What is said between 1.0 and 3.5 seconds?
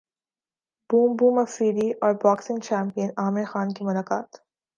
boom Afridi اور boxing champion عامر